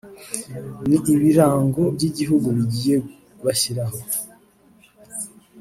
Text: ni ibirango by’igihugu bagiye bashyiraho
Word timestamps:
ni 0.87 0.97
ibirango 1.13 1.83
by’igihugu 1.95 2.47
bagiye 2.57 2.95
bashyiraho 3.45 3.99